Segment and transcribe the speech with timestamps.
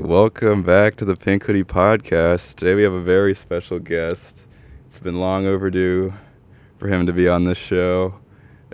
[0.00, 2.54] Welcome back to the Pink Hoodie Podcast.
[2.54, 4.46] Today we have a very special guest.
[4.86, 6.14] It's been long overdue
[6.78, 8.14] for him to be on this show.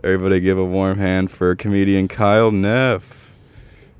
[0.05, 3.35] Everybody give a warm hand for comedian Kyle Neff.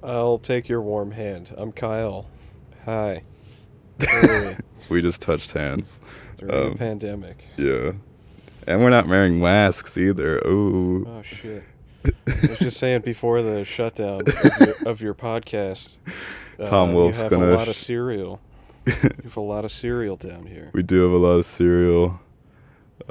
[0.01, 1.53] I'll take your warm hand.
[1.59, 2.27] I'm Kyle.
[2.85, 3.25] Hi.
[3.99, 4.55] Hey,
[4.89, 6.01] We just touched hands.
[6.37, 7.45] During Um, the pandemic.
[7.57, 7.95] Yeah.
[8.69, 10.39] And we're not wearing masks either.
[10.47, 11.05] Ooh.
[11.09, 11.65] Oh shit.
[12.05, 15.99] I was just saying before the shutdown of your, of your podcast.
[16.65, 18.41] Tom uh, Wolf's you have gonna a lot of cereal.
[18.87, 18.95] You
[19.25, 20.71] have a lot of cereal down here.
[20.73, 22.19] we do have a lot of cereal.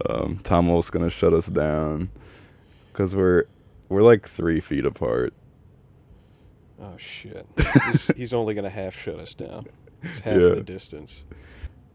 [0.10, 2.10] Um, Tom Wolf's gonna shut us down
[2.92, 3.44] because we're
[3.90, 5.34] we're like three feet apart.
[6.82, 7.46] Oh shit.
[7.92, 9.68] He's, he's only gonna half shut us down.
[10.04, 10.50] It's half Yeah.
[10.50, 11.26] the distance.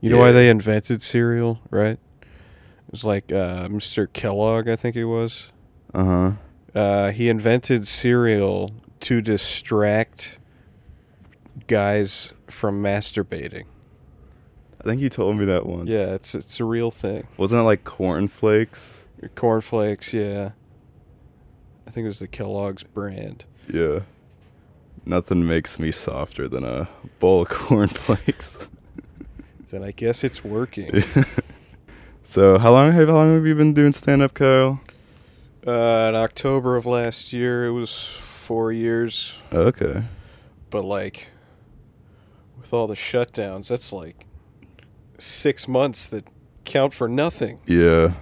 [0.00, 1.98] You know why they invented cereal, right?
[2.22, 4.12] It was like uh, Mr.
[4.12, 5.50] Kellogg, I think he was.
[5.94, 6.32] Uh huh.
[6.74, 10.38] Uh, he invented cereal to distract
[11.66, 13.64] guys from masturbating.
[14.80, 15.88] I think you told me that once.
[15.88, 17.26] Yeah, it's it's a real thing.
[17.36, 19.06] Wasn't it like cornflakes?
[19.36, 20.50] Cornflakes, yeah.
[21.86, 23.44] I think it was the Kellogg's brand.
[23.72, 24.00] Yeah.
[25.04, 26.88] Nothing makes me softer than a
[27.20, 28.66] bowl of cornflakes.
[29.70, 31.02] Then I guess it's working.
[32.22, 34.78] so how long have how long have you been doing stand up, Kyle?
[35.66, 39.40] Uh, in October of last year, it was four years.
[39.52, 40.04] Okay.
[40.70, 41.28] But like,
[42.58, 44.26] with all the shutdowns, that's like
[45.18, 46.26] six months that
[46.64, 47.60] count for nothing.
[47.66, 48.14] Yeah.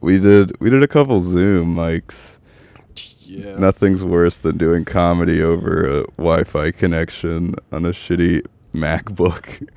[0.00, 2.38] We did we did a couple Zoom mics.
[3.20, 3.56] Yeah.
[3.58, 9.68] Nothing's worse than doing comedy over a Wi-Fi connection on a shitty MacBook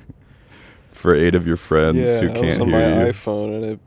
[0.92, 3.12] for eight of your friends yeah, who I was can't on hear my you.
[3.12, 3.80] iPhone and it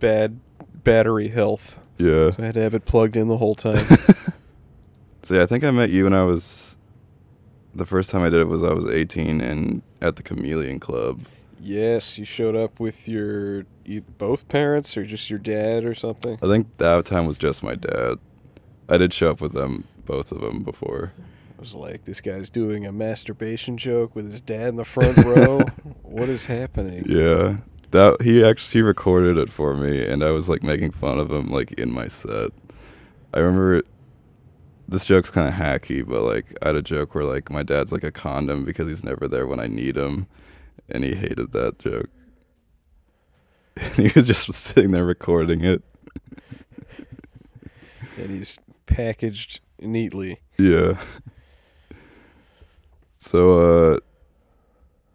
[0.00, 0.40] bad
[0.88, 1.78] battery health.
[1.98, 2.30] Yeah.
[2.30, 3.84] So I had to have it plugged in the whole time.
[5.22, 6.76] So yeah, I think I met you when I was
[7.74, 11.20] the first time I did it was I was 18 and at the Chameleon Club.
[11.60, 13.64] yes, you showed up with your
[14.16, 16.38] both parents or just your dad or something.
[16.42, 18.18] I think that time was just my dad.
[18.88, 21.12] I did show up with them, both of them, before.
[21.58, 25.16] I was like, this guy's doing a masturbation joke with his dad in the front
[25.18, 25.60] row.
[26.02, 27.04] What is happening?
[27.06, 27.58] Yeah,
[27.90, 31.30] that he actually he recorded it for me, and I was like making fun of
[31.30, 32.50] him like in my set.
[33.34, 33.82] I remember
[34.88, 37.92] this joke's kind of hacky, but like I had a joke where like my dad's
[37.92, 40.26] like a condom because he's never there when I need him,
[40.88, 42.08] and he hated that joke.
[43.76, 45.82] And he was just sitting there recording it.
[48.16, 50.40] And he's packaged neatly.
[50.58, 50.98] Yeah.
[53.16, 53.98] So uh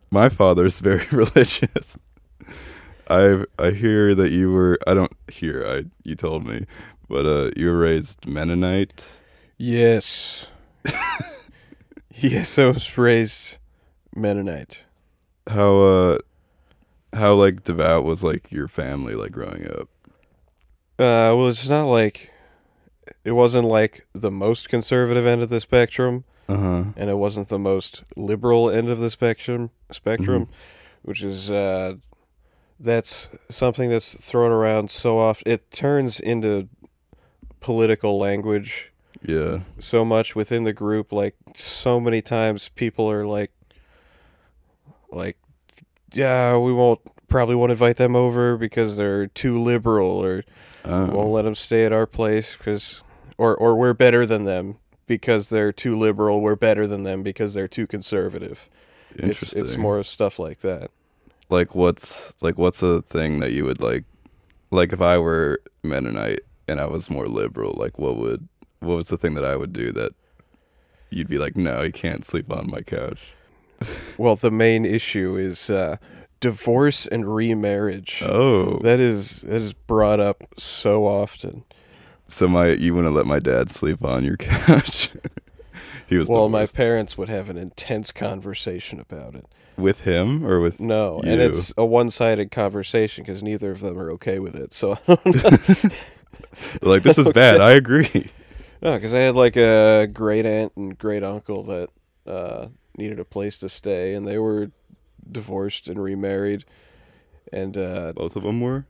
[0.09, 1.97] my father's very religious.
[3.09, 6.65] I I hear that you were I don't hear I you told me,
[7.09, 9.03] but uh you were raised Mennonite.
[9.57, 10.47] Yes.
[12.15, 13.57] yes, I was raised
[14.15, 14.83] Mennonite.
[15.47, 16.17] How uh
[17.13, 19.89] how like devout was like your family like growing up?
[20.99, 22.31] Uh, well, it's not like
[23.25, 26.85] it wasn't like the most conservative end of the spectrum, Uh-huh.
[26.95, 29.71] and it wasn't the most liberal end of the spectrum.
[29.91, 30.47] Spectrum,
[31.01, 31.95] which is uh,
[32.79, 35.51] that's something that's thrown around so often.
[35.51, 36.67] It turns into
[37.59, 38.91] political language
[39.25, 39.59] Yeah.
[39.79, 41.11] so much within the group.
[41.11, 43.51] Like so many times, people are like,
[45.11, 45.37] like,
[46.13, 50.43] yeah, we won't probably won't invite them over because they're too liberal or
[50.85, 51.05] Oh.
[51.11, 53.03] won't let them stay at our place because
[53.37, 54.75] or or we're better than them
[55.07, 58.69] because they're too liberal we're better than them because they're too conservative
[59.11, 59.61] it's Interesting.
[59.63, 60.91] it's more stuff like that
[61.49, 64.03] like what's like what's a thing that you would like
[64.71, 68.47] like if I were Mennonite and I was more liberal, like what would
[68.79, 70.13] what was the thing that I would do that
[71.09, 73.33] you'd be like, no, you can't sleep on my couch.
[74.17, 75.97] well the main issue is uh
[76.39, 78.21] divorce and remarriage.
[78.23, 81.63] Oh, that is that is brought up so often.
[82.27, 85.11] So my you wouldn't let my dad sleep on your couch.
[86.07, 89.45] he was well my parents would have an intense conversation about it
[89.77, 94.11] with him or with no and it's a one-sided conversation because neither of them are
[94.11, 94.97] okay with it so
[96.81, 97.61] like this is bad.
[97.61, 98.31] I agree.
[98.81, 101.89] No, because I had like a great aunt and great uncle that
[102.27, 102.67] uh,
[102.97, 104.71] needed a place to stay, and they were
[105.29, 106.65] divorced and remarried,
[107.51, 108.85] and uh, Both of them were.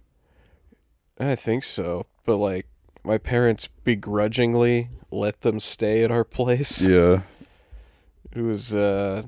[1.19, 2.05] I think so.
[2.25, 2.67] But like,
[3.03, 6.81] my parents begrudgingly let them stay at our place.
[6.81, 7.21] Yeah.
[8.31, 9.23] It was uh,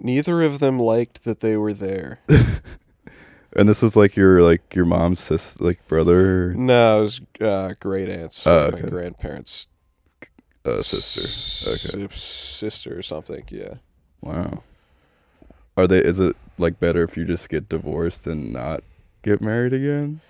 [0.00, 2.20] neither of them liked that they were there.
[3.56, 6.52] And this was like your like your mom's sis like brother.
[6.54, 9.68] No, it was uh, great aunts, Oh, my grandparents.
[10.64, 11.70] Uh, sister.
[11.70, 12.04] Okay.
[12.12, 13.44] S- sister or something.
[13.50, 13.74] Yeah.
[14.22, 14.64] Wow.
[15.76, 15.98] Are they?
[15.98, 18.82] Is it like better if you just get divorced and not
[19.22, 20.20] get married again?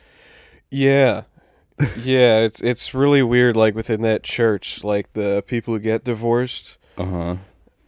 [0.70, 1.22] Yeah.
[1.96, 6.76] yeah, it's it's really weird like within that church, like the people who get divorced,
[6.98, 7.36] Uh huh.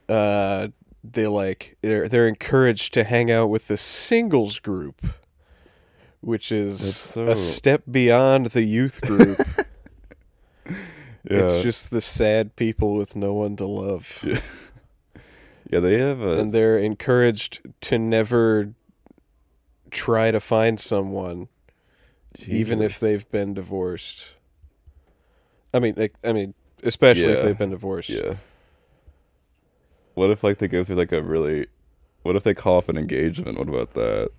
[0.09, 0.69] uh
[1.13, 5.07] they like they're they're encouraged to hang out with the singles group,
[6.21, 9.39] which is so- a step beyond the youth group.
[11.29, 11.39] Yeah.
[11.41, 14.23] It's just the sad people with no one to love.
[14.25, 14.39] Yeah.
[15.71, 16.39] yeah, they have a.
[16.39, 18.73] and they're encouraged to never
[19.91, 21.49] try to find someone
[22.47, 24.35] even if they've been divorced.
[25.75, 26.55] I mean, like, I mean,
[26.85, 28.09] especially if they've been divorced.
[28.11, 28.35] Yeah.
[30.17, 31.67] What if like they go through like a really?
[32.23, 33.59] What if they call off an engagement?
[33.59, 34.31] What about that?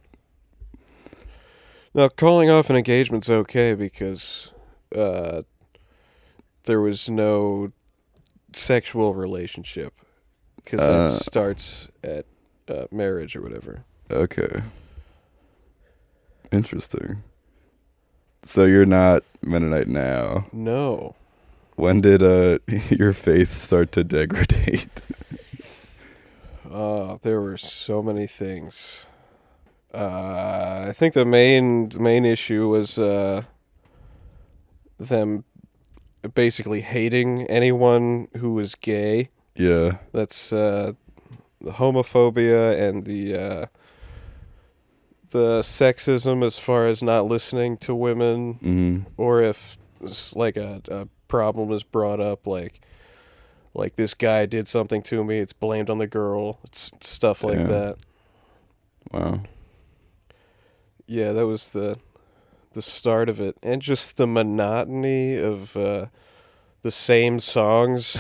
[1.93, 4.51] Now, calling off an engagement's okay because
[4.95, 5.43] uh,
[6.63, 7.71] there was no
[8.53, 9.93] sexual relationship
[10.57, 11.07] because Uh.
[11.07, 12.25] that starts at
[12.67, 13.83] uh, marriage or whatever.
[14.11, 14.61] Okay.
[16.51, 17.21] Interesting.
[18.43, 20.47] So you're not Mennonite now.
[20.51, 21.15] No.
[21.75, 22.57] When did uh
[22.89, 24.89] your faith start to degrade?
[26.77, 29.07] Uh, there were so many things.
[29.91, 33.41] Uh, I think the main main issue was uh,
[34.99, 35.43] them
[36.35, 39.29] basically hating anyone who was gay.
[39.55, 39.97] yeah.
[40.11, 40.91] That's uh,
[41.61, 43.65] the homophobia and the uh,
[45.29, 49.79] the sexism as far as not listening to women, hmm or if
[50.35, 52.81] like a, a problem is brought up, like
[53.77, 56.59] like this guy did something to me, it's blamed on the girl.
[56.65, 57.97] It's stuff like that.
[59.11, 59.41] Wow.
[61.05, 61.95] Yeah, that was the
[62.73, 66.07] the start of it, and just the monotony of uh,
[66.81, 68.17] the same songs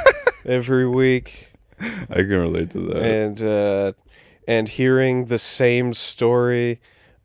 [0.46, 1.48] every week.
[1.80, 3.02] I can relate to that.
[3.02, 3.92] and uh,
[4.46, 6.80] and hearing the same story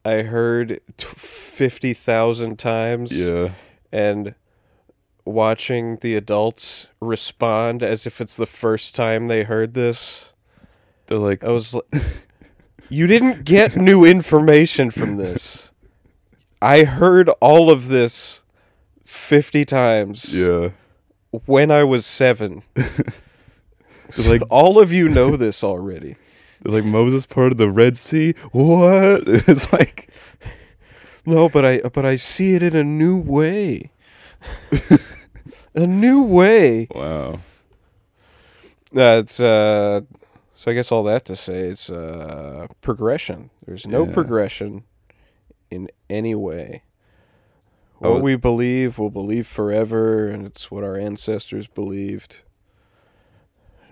[0.06, 3.52] I heard t- fifty thousand times, yeah.
[3.92, 4.36] and
[5.26, 10.34] watching the adults respond as if it's the first time they heard this.
[11.08, 11.86] They're like, I was like,
[12.90, 15.72] you didn't get new information from this.
[16.62, 18.44] I heard all of this
[19.06, 20.70] fifty times yeah.
[21.46, 22.64] when I was seven.
[24.28, 26.16] Like all of you know this already.
[26.62, 28.34] they're like Moses part of the Red Sea.
[28.52, 29.24] What?
[29.26, 30.10] It's like
[31.26, 33.92] No, but I but I see it in a new way.
[35.76, 36.88] A new way.
[36.94, 37.40] wow.
[38.92, 40.02] That's uh
[40.56, 43.50] so I guess all that to say it's uh progression.
[43.66, 44.14] There's no Yeah.
[44.14, 44.84] progression
[45.72, 46.84] in any way.
[48.02, 48.14] Oh.
[48.14, 52.42] What we believe, we'll believe forever, and it's what our ancestors believed.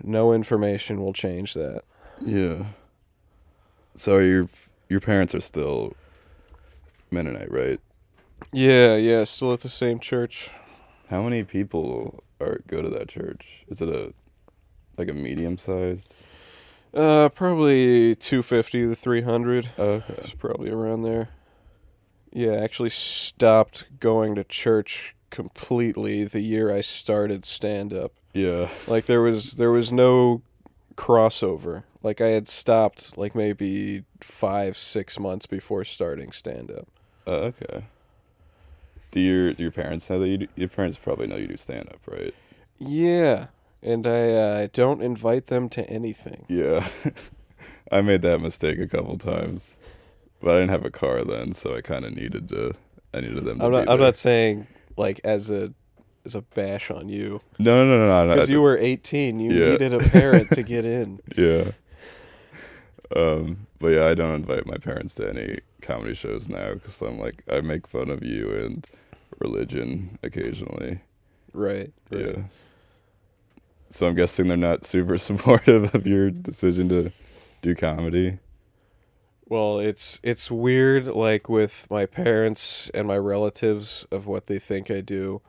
[0.04, 1.82] No information will change that.
[2.20, 2.66] Yeah.
[3.94, 4.48] So your
[4.88, 5.94] your parents are still
[7.10, 7.80] Mennonite, right?
[8.52, 10.50] Yeah, yeah, still at the same church.
[11.12, 13.66] How many people are go to that church?
[13.68, 14.14] Is it a
[14.96, 16.22] like a medium sized?
[16.94, 19.68] Uh probably 250 to 300.
[19.78, 20.14] Okay.
[20.16, 21.28] It's probably around there.
[22.32, 28.12] Yeah, I actually stopped going to church completely the year I started stand up.
[28.32, 28.70] Yeah.
[28.86, 30.40] Like there was there was no
[30.96, 31.82] crossover.
[32.02, 36.88] Like I had stopped like maybe 5 6 months before starting stand up.
[37.26, 37.84] Uh, okay.
[39.12, 41.56] Do your do your parents know that you do, your parents probably know you do
[41.56, 42.34] stand up, right?
[42.78, 43.46] Yeah,
[43.82, 46.44] and I uh, don't invite them to anything.
[46.48, 46.88] Yeah.
[47.92, 49.78] I made that mistake a couple times.
[50.40, 52.72] But I didn't have a car then, so I kind of needed to
[53.14, 54.66] I needed them to I'm not I'm not saying
[54.96, 55.72] like as a
[56.24, 58.34] as a bash on you No, no, no, no.
[58.34, 59.38] because you were 18.
[59.40, 59.70] You Yeah.
[59.72, 61.20] needed a parent to get in.
[61.36, 61.72] Yeah.
[63.14, 67.18] Um, but yeah, I don't invite my parents to any comedy shows now because I'm
[67.18, 68.86] like I make fun of you and
[69.42, 71.00] religion occasionally.
[71.52, 71.92] Right.
[72.10, 72.36] right.
[72.36, 72.42] Yeah.
[73.90, 77.12] So I'm guessing they're not super supportive of your decision to
[77.60, 78.38] do comedy.
[79.48, 84.90] Well, it's it's weird like with my parents and my relatives of what they think
[84.90, 85.42] I do.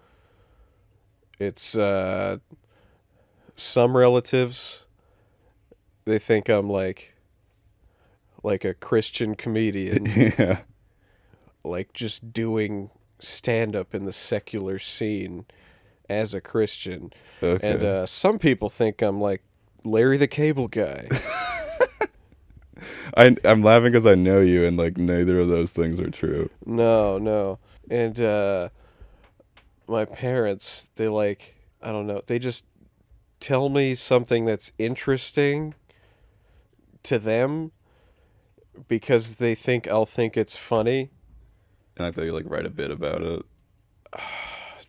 [1.39, 2.37] It's uh
[3.55, 4.85] some relatives
[6.05, 7.13] they think I'm like
[8.43, 10.59] like a Christian comedian, yeah.
[11.63, 12.89] like just doing
[13.23, 15.45] stand up in the secular scene
[16.09, 17.11] as a Christian.
[17.41, 17.71] Okay.
[17.71, 19.41] And uh some people think I'm like
[19.83, 21.07] Larry the Cable Guy.
[23.17, 26.49] I I'm laughing because I know you, and like neither of those things are true.
[26.65, 27.59] No, no.
[27.89, 28.69] And uh
[29.87, 32.21] my parents, they like I don't know.
[32.25, 32.65] They just
[33.39, 35.75] tell me something that's interesting
[37.03, 37.71] to them
[38.87, 41.11] because they think I'll think it's funny.
[41.97, 43.43] And I thought you like write a bit about it.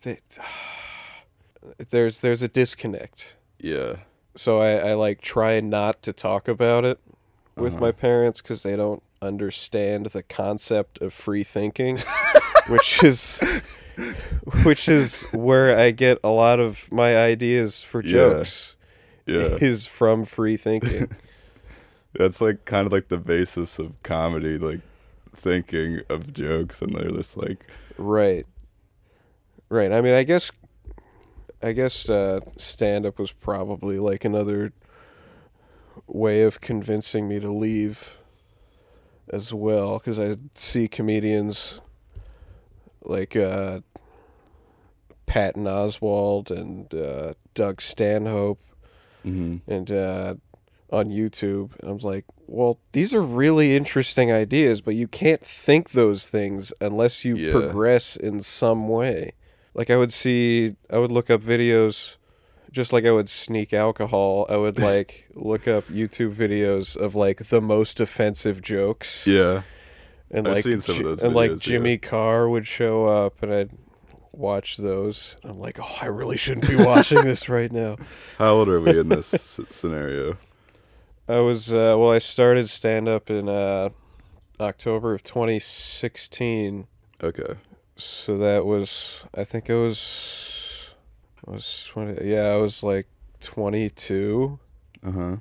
[0.01, 0.19] They,
[1.89, 3.35] there's there's a disconnect.
[3.59, 3.97] Yeah.
[4.35, 6.99] So I, I like try not to talk about it
[7.55, 7.85] with Uh-huh.
[7.85, 11.97] my parents because they don't understand the concept of free thinking,
[12.67, 13.41] which is
[14.63, 18.11] which is where I get a lot of my ideas for Yeah.
[18.11, 18.75] jokes
[19.25, 19.57] Yeah.
[19.61, 21.09] is from free thinking.
[22.13, 24.81] That's like kind of like the basis of comedy, like
[25.35, 27.65] thinking of jokes, and they're just like,
[27.97, 28.45] right.
[29.69, 29.91] Right.
[29.91, 30.51] I mean, I guess
[31.63, 34.71] I guess uh, stand up was probably like another
[36.07, 38.17] way of convincing me to leave
[39.29, 41.81] as well because I see comedians
[43.03, 43.79] like uh,
[45.25, 48.59] Patton Oswalt and uh, Doug Stanhope
[49.25, 50.35] mm and uh,
[50.91, 55.41] on YouTube, and I was like, well, these are really interesting ideas, but you can't
[55.45, 57.51] think those things unless you Yeah.
[57.51, 59.33] progress in some way.
[59.73, 62.17] Like I would see, I would look up videos,
[62.71, 64.45] just like I would sneak alcohol.
[64.47, 69.63] I would like look up YouTube videos of like the most offensive jokes, yeah,
[70.31, 71.71] and I've like seen some of those and like videos, yeah.
[71.73, 73.71] Jimmy Carr would show up, and I'd
[74.31, 75.37] watch those.
[75.43, 77.97] I'm like, oh, I really shouldn't be watching this right now.
[78.37, 80.37] How old are we in this scenario?
[81.27, 82.11] I was uh, well.
[82.11, 83.89] I started stand up in uh,
[84.59, 86.87] October of 2016.
[87.23, 87.55] Okay.
[87.95, 90.93] So that was I think it was
[91.47, 92.27] I was 20.
[92.27, 93.07] Yeah, I was like
[93.41, 94.59] 22.
[95.03, 95.35] Uh huh.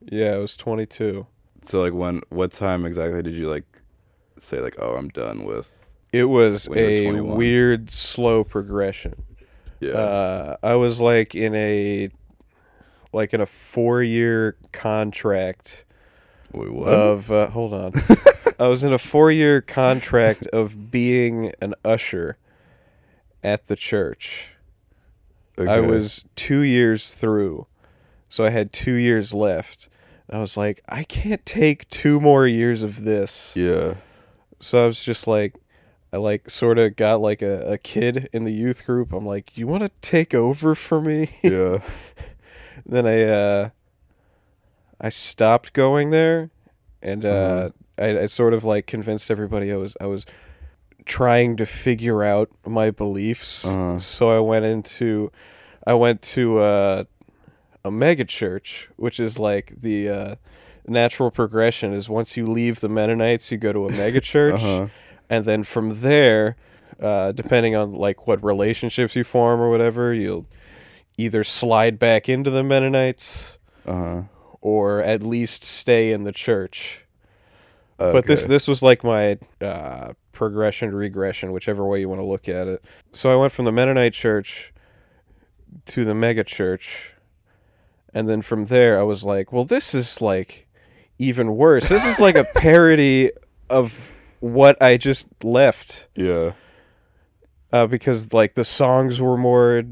[0.00, 1.26] Yeah, I was 22.
[1.62, 3.64] So like when, what time exactly did you like
[4.38, 5.80] say like, oh, I'm done with?
[6.12, 7.38] It was When you were a 21.
[7.38, 9.14] weird slow progression.
[9.80, 9.92] Yeah.
[9.92, 12.10] Uh, I was like in a
[13.14, 15.84] like in a four year contract
[16.52, 17.92] Wait, of uh, hold on.
[18.58, 22.38] I was in a four year contract of being an usher
[23.42, 24.50] at the church.
[25.56, 27.68] I was two years through,
[28.28, 29.88] so I had two years left.
[30.28, 33.54] I was like, I can't take two more years of this.
[33.54, 33.94] Yeah.
[34.58, 35.54] So I was just like,
[36.12, 39.12] I like sort of got like a, a kid in the youth group.
[39.12, 41.30] I'm like, you want to take over for me?
[41.42, 41.78] Yeah.
[42.86, 43.68] then I uh
[45.00, 46.50] I stopped going there
[47.02, 47.70] and uh Uh-huh.
[47.96, 50.26] I, I sort of like convinced everybody I was I was
[51.04, 53.64] trying to figure out my beliefs.
[53.64, 53.98] Uh-huh.
[53.98, 55.30] So I went into
[55.86, 57.04] I went to uh
[57.84, 60.34] a mega church, which is like the uh
[60.88, 64.88] natural progression is once you leave the Mennonites you go to a mega church Uh-huh.
[65.30, 66.56] and then from there
[67.00, 70.46] uh, depending on like what relationships you form or whatever you'll
[71.16, 74.22] either slide back into the mennonites Uh huh.
[74.60, 77.00] or at least stay in the church.
[77.96, 82.26] But this this was like my uh, progression to regression whichever way you want to
[82.26, 82.84] look at it.
[83.12, 84.72] So i went from the mennonite church
[85.86, 87.12] to the mega church
[88.12, 90.66] and then from there i was like well this is like
[91.18, 91.88] even worse.
[91.88, 93.30] This is like a parody
[93.70, 96.08] of what i just left.
[96.16, 96.52] Yeah.
[97.72, 99.82] uh, because like the songs were more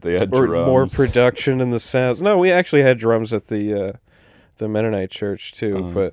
[0.00, 0.66] They had or drums.
[0.66, 2.22] more production in the sounds.
[2.22, 3.92] No, we actually had drums at the uh,
[4.58, 6.10] the Mennonite church too, Uh-huh.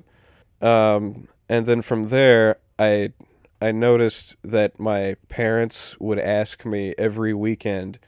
[0.60, 3.12] but um, and then from there, I
[3.60, 7.98] I noticed that my parents would ask me every weekend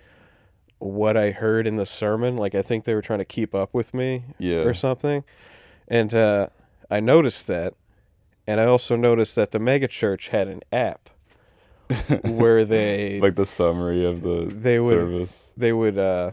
[0.79, 2.37] what I heard in the sermon.
[2.37, 4.63] Like I think they were trying to keep up with me Yeah.
[4.63, 5.25] or something,
[5.89, 6.49] and uh,
[6.91, 7.75] I noticed that,
[8.47, 11.11] and I also noticed that the mega church had an app
[12.25, 15.51] where they like the summary of the They would- service.
[15.57, 16.33] they would uh,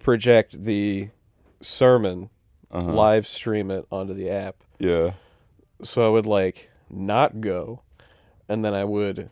[0.00, 1.08] project the
[1.60, 2.30] sermon,
[2.70, 2.92] Uh-huh.
[2.92, 4.56] live stream it onto the app.
[4.78, 5.12] Yeah.
[5.82, 7.82] So I would like not go,
[8.48, 9.30] and then I would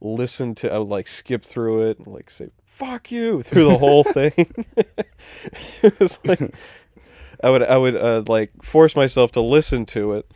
[0.00, 0.72] listen to.
[0.72, 4.32] I would like skip through it and like say "fuck you" through the whole thing.
[5.82, 6.52] it was like
[7.42, 10.26] I would I would uh, like force myself to listen to it,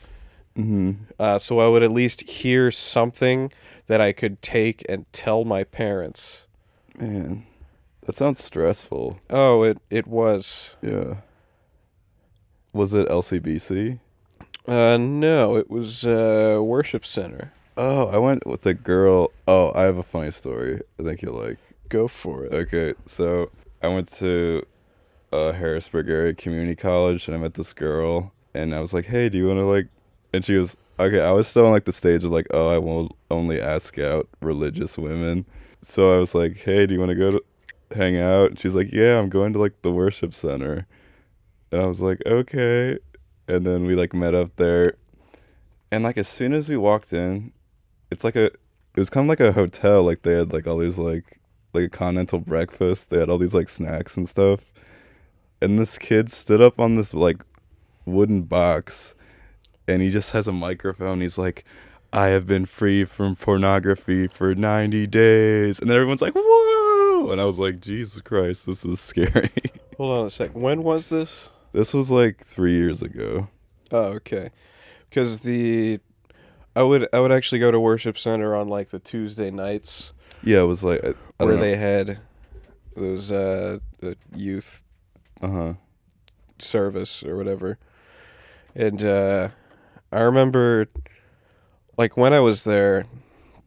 [0.57, 0.93] Mm-hmm.
[1.19, 3.53] uh, so I would at least hear something
[3.91, 6.47] that I could take and tell my parents.
[6.97, 7.45] Man,
[8.03, 9.19] that sounds stressful.
[9.29, 10.77] Oh, it it was.
[10.81, 11.17] Yeah.
[12.73, 13.99] Was it LCBC?
[14.69, 17.53] Uh, no, it was uh, worship center.
[17.77, 19.33] Oh, I went with a girl.
[19.49, 20.81] Oh, I have a funny story.
[21.01, 21.59] I think you'll like.
[21.89, 22.53] Go for it.
[22.53, 23.51] Okay, so
[23.83, 24.65] I went to
[25.33, 29.29] uh, Harrisburg area community college, and I met this girl, and I was like, "Hey,
[29.29, 29.89] do you want to like?"
[30.33, 31.21] And she was okay.
[31.21, 34.29] I was still on like the stage of like, "Oh, I won't only ask out
[34.41, 35.47] religious women."
[35.83, 37.43] So I was like, "Hey, do you want to go to
[37.95, 38.51] hang out?
[38.51, 40.87] And she's like, yeah, I'm going to like the worship center.
[41.73, 42.99] And I was like, okay.
[43.49, 44.95] And then we like met up there.
[45.91, 47.53] And like as soon as we walked in,
[48.11, 50.03] it's like a it was kind of like a hotel.
[50.03, 51.41] Like they had like all these like
[51.73, 53.11] like a continental breakfast.
[53.11, 54.73] They had all these like snacks and stuff.
[55.63, 57.43] And this kid stood up on this like
[58.07, 59.15] wooden box
[59.91, 61.21] and he just has a microphone.
[61.21, 61.65] He's like,
[62.13, 65.81] I have been free from pornography for 90 days.
[65.81, 67.31] And then everyone's like, whoa.
[67.31, 69.51] And I was like, Jesus Christ, this is scary.
[69.97, 70.51] Hold on a sec.
[70.53, 71.51] When was this?
[71.73, 73.49] this was like three years ago.
[73.93, 74.51] Oh, okay.
[75.09, 75.99] Because the
[76.75, 80.61] I would I would actually go to worship center on like the Tuesday nights Yeah,
[80.61, 82.19] it was like, I, I where they had
[82.97, 84.83] those uh the youth
[85.43, 85.75] Uh huh.
[86.59, 87.79] service or whatever.
[88.75, 89.51] And uh
[90.13, 90.89] I remember
[91.97, 93.07] like when I was there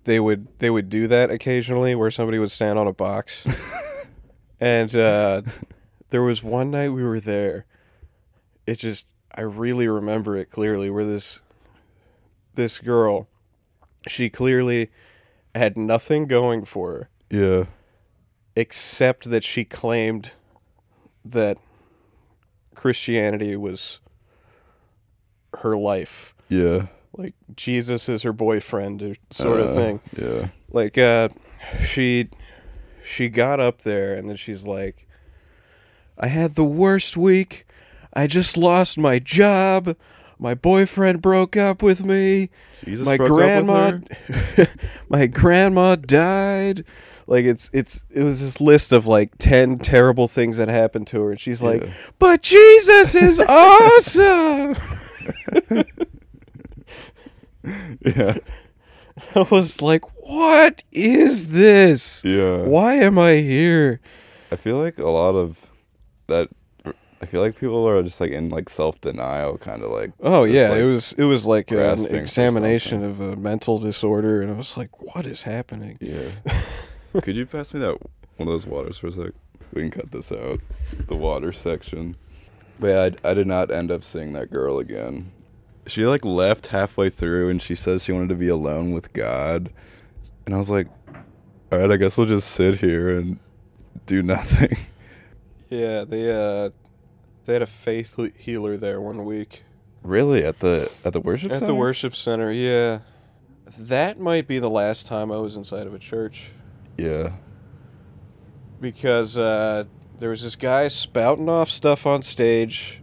[0.05, 3.45] they would they would do that occasionally where somebody would stand on a box.
[4.59, 5.41] and uh
[6.09, 7.65] there was one night we were there.
[8.67, 11.41] It just I really remember it clearly where this
[12.55, 13.27] this girl
[14.07, 14.91] she clearly
[15.55, 17.65] had nothing going for her Yeah.
[18.55, 20.33] except that she claimed
[21.23, 21.57] that
[22.75, 23.99] Christianity was
[25.59, 26.32] her life.
[26.49, 26.87] Yeah.
[27.17, 29.99] Like Jesus is her boyfriend or sort of Uh, thing.
[30.17, 30.47] Yeah.
[30.71, 31.29] Like uh
[31.85, 32.29] she
[33.03, 35.07] she got up there and then she's like
[36.17, 37.65] I had the worst week.
[38.13, 39.95] I just lost my job.
[40.39, 42.49] My boyfriend broke up with me.
[42.83, 43.93] Jesus my grandma up
[44.27, 44.67] with her?
[45.09, 46.83] my grandma died
[47.27, 51.21] like it's it's it was this list of like 10 terrible things that happened to
[51.21, 51.87] her and she's like
[52.19, 54.75] but jesus is awesome
[58.05, 58.37] Yeah.
[59.35, 62.63] i was like what is this Yeah.
[62.63, 63.99] why am i here
[64.51, 65.67] I feel like a lot of
[66.27, 66.47] that.
[67.21, 70.11] I feel like people are just like in like self denial, kind of like.
[70.19, 74.51] oh yeah like, it was it was like an examination of a mental disorder and
[74.51, 76.29] i was like what is happening Yeah.
[77.23, 77.97] Could you pass me that
[78.37, 79.31] one of those waters for a sec?
[79.73, 80.59] We can cut this out.
[81.07, 82.15] The water section.
[82.79, 85.31] But yeah, I, I did not end up seeing that girl again.
[85.85, 89.71] She like left halfway through and she says she wanted to be alone with God.
[90.45, 90.87] And I was like,
[91.71, 93.39] all right, I guess we'll just sit here and
[94.05, 94.77] do nothing.
[95.69, 96.69] yeah they uh
[97.45, 99.63] they had a faith healer there one week
[100.03, 100.43] really?
[100.43, 102.99] At the at the worship At the worship center, yeah.
[103.77, 106.51] That might be the last time I was inside of a church
[106.97, 107.31] Yeah.
[108.79, 109.85] because uh,
[110.19, 113.01] there was this guy spouting off stuff on stage,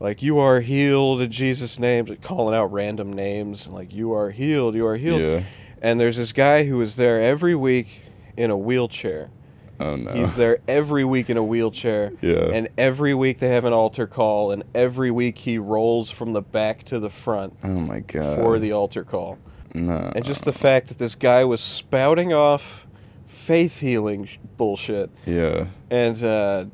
[0.00, 4.30] like "You are healed in Jesus' name," like calling out random names, like "You are
[4.30, 5.42] healed, you are healed." Yeah.
[5.82, 8.02] And there's this guy who is there every week
[8.36, 9.30] in a wheelchair.
[9.78, 10.10] Oh no.
[10.12, 12.12] He's there every week in a wheelchair.
[12.20, 12.50] Yeah.
[12.52, 16.42] And every week they have an altar call, and every week he rolls from the
[16.42, 18.36] back to the front oh my god.
[18.36, 19.38] for the altar call.
[19.72, 20.10] no.
[20.14, 22.86] And just the fact that this guy was spouting off
[23.26, 25.68] faith healing sh- bullshit, Yeah.
[25.90, 26.66] and uh,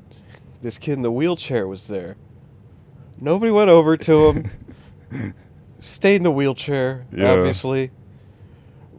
[0.63, 2.17] this kid in the wheelchair was there.
[3.21, 5.35] Nobody went over to him.
[5.81, 7.33] Stayed in the wheelchair, Yeah.
[7.33, 7.91] obviously.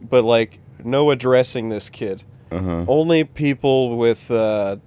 [0.02, 2.24] But like, no addressing this kid.
[2.52, 2.86] Uh huh.
[2.88, 4.78] Only people with uh,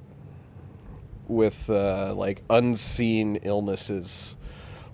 [1.28, 4.36] with uh, like unseen illnesses.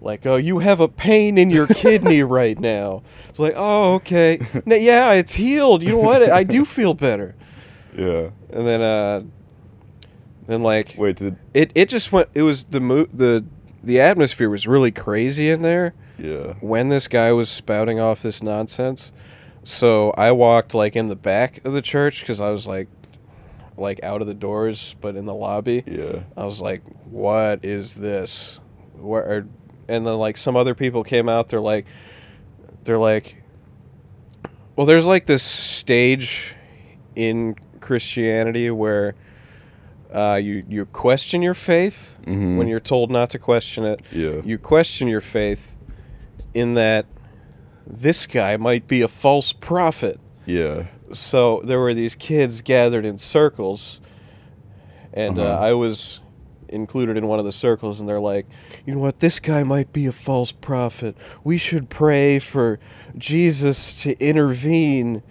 [0.00, 3.02] Like, oh, you have a pain in your kidney right now.
[3.28, 4.38] It's like, oh, okay.
[4.66, 5.82] No, yeah, it's healed.
[5.82, 6.22] You know what?
[6.30, 7.34] I do feel better.
[7.96, 8.28] Yeah.
[8.50, 9.22] And then, uh,
[10.46, 12.28] then like, Wait, did it, it just went.
[12.34, 13.44] It was the mo- the
[13.86, 16.54] the atmosphere was really crazy in there yeah.
[16.60, 19.12] when this guy was spouting off this nonsense.
[19.62, 22.88] So I walked like in the back of the church because I was like,
[23.76, 25.84] like out of the doors, but in the lobby.
[25.86, 26.20] Yeah.
[26.36, 28.60] I was like, "What is this?"
[28.94, 29.22] Where?
[29.22, 29.46] Are,
[29.88, 31.48] and then like some other people came out.
[31.48, 31.86] They're like,
[32.84, 33.42] they're like,
[34.74, 36.54] well, there's like this stage
[37.14, 39.14] in Christianity where
[40.12, 42.56] uh, you you question your faith Mhm.
[42.56, 44.00] when you're told not to question it.
[44.12, 44.40] Yeah.
[44.44, 45.76] You question your faith
[46.54, 47.06] in that
[47.86, 50.84] this guy might be a false prophet Yeah.
[51.12, 54.00] so there were these kids gathered in circles
[55.12, 55.64] and uh, Uh-huh.
[55.66, 56.20] i was
[56.68, 58.44] included in one of the circles and they're like
[58.84, 62.80] you know what this guy might be a false prophet we should pray for
[63.16, 65.22] jesus to intervene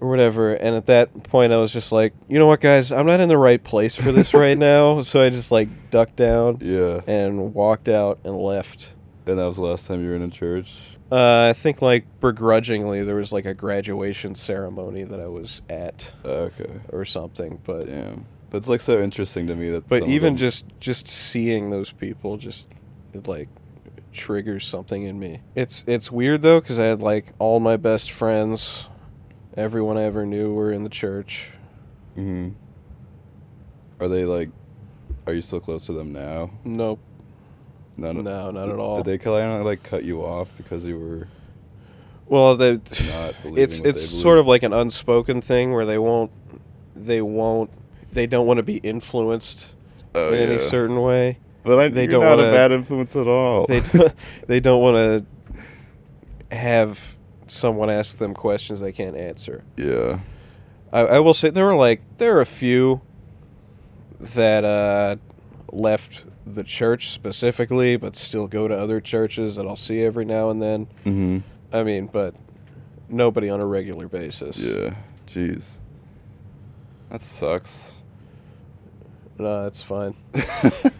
[0.00, 3.06] or whatever and at that point i was just like you know what guys i'm
[3.06, 6.58] not in the right place for this right now so i just like ducked down
[6.60, 7.00] Yeah.
[7.06, 8.94] and walked out and left
[9.26, 10.76] And that was the last time you were in a church.
[11.10, 16.12] uh, i think like begrudgingly there was like a graduation ceremony that i was at
[16.24, 16.80] Okay.
[16.90, 18.26] or something but Damn.
[18.50, 19.70] That's like so interesting to me.
[19.70, 22.68] That But even them- just just seeing those people just
[23.12, 23.48] it like
[24.12, 25.40] triggers something in me.
[25.56, 28.88] It's it's weird though cuz I had like all my best friends,
[29.56, 31.50] everyone I ever knew were in the church.
[32.16, 32.54] Mhm.
[34.00, 34.50] Are they like?
[35.26, 36.50] Are you still close to them now?
[36.64, 37.00] Nope.
[37.96, 38.18] None.
[38.22, 38.98] No, not at all.
[38.98, 41.28] Did they kind of like cut you off because you were
[42.26, 42.82] Well, they not
[43.44, 46.30] it's what it's they sort of like an unspoken thing where they won't
[46.94, 47.70] they won't
[48.12, 49.74] they don't want to be influenced
[50.14, 51.38] oh, in any certain way.
[51.64, 53.66] But I, they you're don't not wanna- a bad influence at all.
[53.66, 54.12] They don't,
[54.46, 55.26] they don't want
[56.50, 57.15] to have
[57.46, 59.64] someone asks them questions they can't answer.
[59.76, 60.20] yeah.
[60.92, 63.00] I, I will say there were like there are a few
[64.20, 65.16] that uh,
[65.72, 70.50] left the church specifically, but still go to other churches that I'll see every now
[70.50, 70.86] and then.
[71.04, 71.38] Mm-hmm.
[71.72, 72.34] I mean, but
[73.08, 74.58] nobody on a regular basis.
[74.58, 74.94] Yeah.
[75.26, 75.78] Jeez.
[77.10, 77.96] That sucks.
[79.38, 80.14] No, it's fine.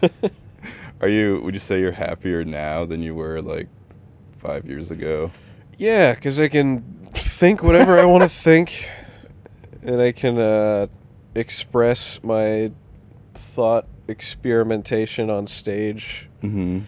[1.01, 1.41] Are you?
[1.43, 3.67] Would you say you're happier now than you were like
[4.37, 5.31] five years ago?
[5.77, 6.81] Yeah, because I can
[7.13, 8.91] think whatever I want to think,
[9.83, 10.87] and I can uh,
[11.35, 12.71] express my
[13.35, 16.29] thought experimentation on stage.
[16.41, 16.79] Mm-hmm.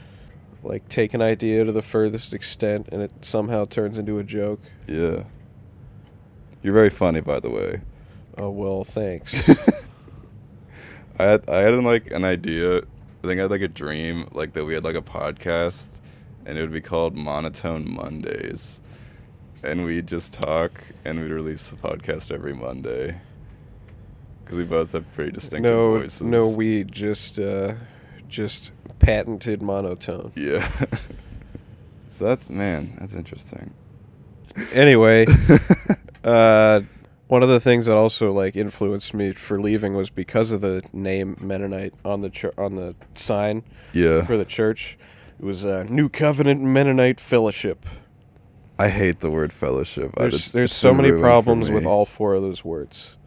[0.62, 4.60] Like take an idea to the furthest extent, and it somehow turns into a joke.
[4.88, 5.23] Yeah.
[6.62, 7.82] You're very funny, by the way.
[8.38, 9.49] Oh well, thanks.
[11.19, 12.78] I had I had like an idea.
[12.78, 15.88] I think I had like a dream, like that we had like a podcast,
[16.45, 18.82] and it would be called Monotone Mondays,
[19.63, 23.19] and we'd just talk, and we'd release a podcast every Monday.
[24.43, 26.21] Because we both have pretty distinctive no, voices.
[26.21, 27.75] no, we just uh,
[28.28, 30.32] just patented monotone.
[30.36, 30.67] Yeah.
[32.08, 33.73] so that's man, that's interesting.
[34.71, 35.28] Anyway,
[36.23, 36.82] uh,
[37.28, 40.84] one of the things that also like influenced me for leaving was because of the
[40.91, 44.25] name Mennonite on the ch- on the sign yeah.
[44.25, 44.97] for the church.
[45.39, 47.86] It was uh, New Covenant Mennonite Fellowship.
[48.78, 50.12] I hate the word fellowship.
[50.17, 53.17] There's just- there's so many problems with all four of those words.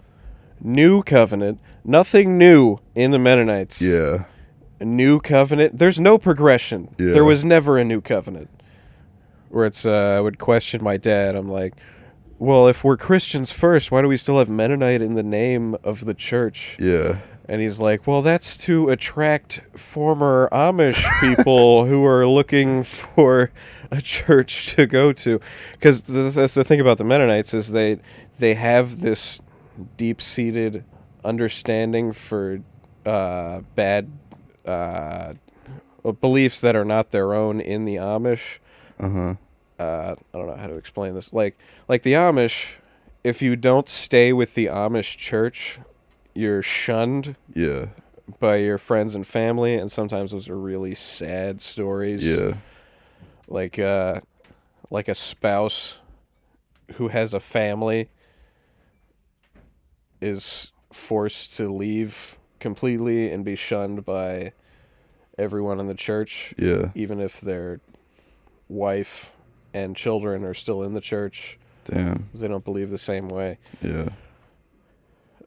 [0.60, 3.80] New Covenant, nothing new in the Mennonites.
[3.82, 4.24] Yeah.
[4.80, 5.78] A new covenant.
[5.78, 6.94] There's no progression.
[6.98, 7.12] Yeah.
[7.12, 8.48] There was never a new covenant.
[9.48, 11.36] Where it's, uh, I would question my dad.
[11.36, 11.74] I'm like,
[12.38, 16.04] well, if we're Christians first, why do we still have Mennonite in the name of
[16.04, 16.76] the church?
[16.80, 17.18] Yeah.
[17.46, 23.50] And he's like, well, that's to attract former Amish people who are looking for
[23.90, 25.40] a church to go to.
[25.72, 27.98] Because that's the thing about the Mennonites is they
[28.38, 29.40] they have this
[29.96, 30.84] deep seated
[31.24, 32.60] understanding for
[33.04, 34.10] uh, bad
[34.64, 35.34] uh,
[36.20, 38.58] beliefs that are not their own in the Amish.
[38.98, 39.34] Uh huh.
[39.78, 41.32] Uh, I don't know how to explain this.
[41.32, 42.76] Like like the Amish,
[43.24, 45.80] if you don't stay with the Amish church,
[46.34, 47.86] you're shunned Yeah.
[48.40, 52.24] by your friends and family, and sometimes those are really sad stories.
[52.24, 52.54] Yeah.
[53.48, 54.20] like uh,
[54.90, 55.98] like a spouse
[56.94, 58.08] who has a family
[60.20, 64.52] is forced to leave completely and be shunned by
[65.38, 66.90] everyone in the church, Yeah.
[66.94, 67.80] even if their
[68.68, 69.32] wife
[69.74, 71.58] and children are still in the church.
[71.84, 72.28] Damn.
[72.34, 73.58] They don't believe the same way.
[73.82, 74.10] Yeah.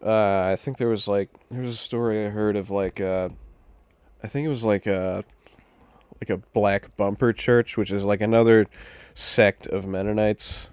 [0.02, 3.30] Uh, I think there was like there was a story I heard of like uh,
[4.24, 5.24] I think it was like a
[6.22, 8.68] like a black bumper church, which is like another
[9.14, 10.72] sect of Mennonites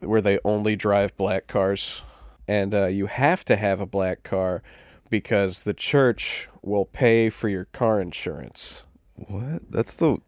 [0.00, 2.02] where they only drive black cars,
[2.48, 4.62] and uh, you have to have a black car
[5.10, 8.84] because the church will pay for your car insurance.
[9.14, 9.70] What?
[9.70, 10.18] That's the.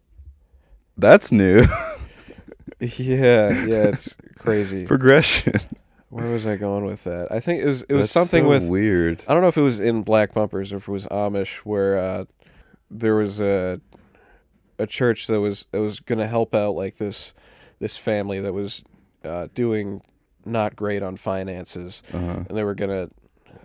[0.97, 1.65] That's new.
[2.97, 4.85] Yeah, yeah, it's crazy.
[4.85, 5.59] Progression.
[6.13, 7.27] Where was I going with that?
[7.31, 9.23] I think it was it was That's something so with weird.
[9.27, 11.97] I don't know if it was in Black Bumpers or if it was Amish, where
[11.97, 12.25] uh,
[12.91, 13.81] there was a
[14.79, 17.33] a church that was that was going to help out like this
[17.79, 18.83] this family that was
[19.23, 20.01] uh, doing
[20.45, 22.43] not great on finances, Uh-huh.
[22.47, 23.09] and they were gonna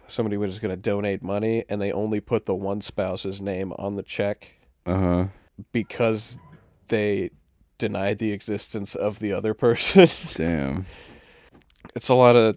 [0.06, 4.02] somebody was gonna donate money, and they only put the one spouse's name on the
[4.02, 4.54] check
[4.87, 5.26] Uh huh.
[5.72, 6.38] because
[6.88, 7.30] they
[7.78, 10.08] denied the existence of the other person.
[10.34, 10.87] Damn.
[11.94, 12.57] It's a lot of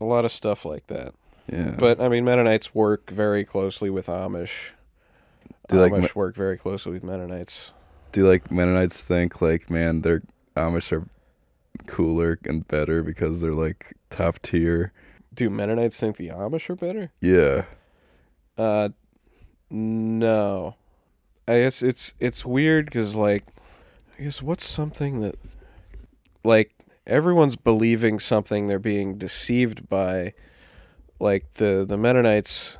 [0.00, 1.14] a lot of stuff like that.
[1.52, 1.74] Yeah.
[1.78, 4.70] But I mean, Mennonites work very closely with Amish.
[5.68, 7.72] Do you like Amish work very closely with Mennonites.
[8.12, 10.22] do like Mennonites think like man, their
[10.56, 11.06] Amish are
[11.86, 14.92] cooler and better because they're like top tier?
[15.34, 17.10] Do Mennonites think the Amish are better?
[17.20, 17.64] Yeah.
[18.56, 18.90] Uh,
[19.70, 20.76] no.
[21.48, 23.44] I guess it's it's weird because like,
[24.18, 25.36] I guess what's something that,
[26.44, 26.72] like,
[27.06, 30.34] everyone's believing something they're being deceived by.
[31.20, 32.78] Like the the Mennonites,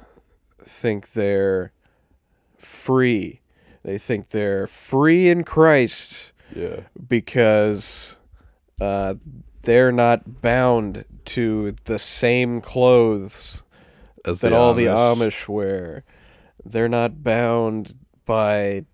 [0.61, 1.72] think they're
[2.58, 3.40] free.
[3.85, 6.80] They think they're free in Christ Yeah.
[7.08, 8.16] because
[8.80, 9.14] uh,
[9.62, 13.62] they're not bound to the same clothes
[14.24, 16.04] As that all the Amish wear.
[16.64, 18.85] They're not bound by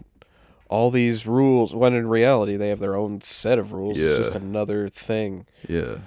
[0.69, 3.99] all these rules when in reality they have their own set of rules.
[3.99, 5.47] It's just another thing.
[5.69, 5.99] Yeah.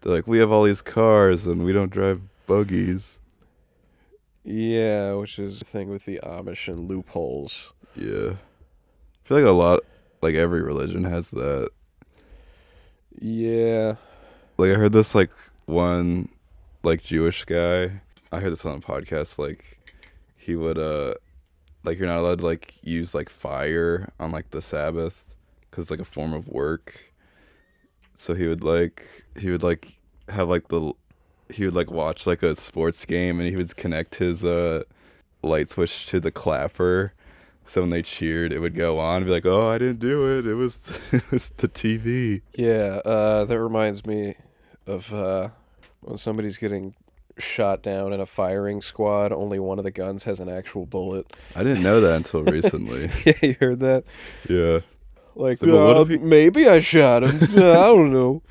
[0.00, 3.20] They're like, we have all these cars and we don't drive buggies.
[4.44, 7.72] Yeah, which is the thing with the Amish and loopholes.
[7.96, 8.32] Yeah.
[8.32, 9.80] I feel like a lot,
[10.20, 11.70] like every religion has that.
[13.18, 13.94] Yeah.
[14.58, 15.30] Like I heard this like
[15.64, 16.28] one
[16.82, 18.02] like Jewish guy.
[18.30, 19.38] I heard this on a podcast.
[19.38, 19.78] Like
[20.36, 21.14] he would uh
[21.84, 25.34] like you're not allowed to like use like fire on like the Sabbath
[25.70, 26.98] because it's like a form of work.
[28.14, 30.92] So he would like he would like have like the
[31.50, 34.82] he would like watch like a sports game and he would connect his uh
[35.42, 37.12] light switch to the clapper.
[37.66, 39.24] So when they cheered, it would go on.
[39.24, 40.46] Be like, "Oh, I didn't do it.
[40.46, 40.78] It was
[41.12, 44.36] it was the TV." Yeah, uh, that reminds me
[44.86, 45.48] of uh,
[46.02, 46.94] when somebody's getting
[47.38, 51.26] shot down in a firing squad, only one of the guns has an actual bullet.
[51.56, 53.10] I didn't know that until recently.
[53.24, 54.04] yeah, you heard that?
[54.48, 54.80] yeah.
[55.36, 57.36] Like, So, what uh, if you- maybe I shot him.
[57.58, 58.42] I don't know.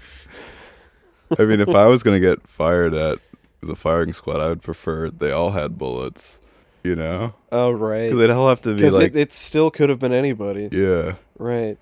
[1.40, 3.20] I mean, if I was gonna get fired at
[3.62, 6.40] the firing squad, I would prefer they all had bullets.
[6.84, 8.08] You know, Oh, right.
[8.10, 10.68] because they'd all have to be like, it, it still could have been anybody.
[10.70, 11.78] yeah, Right.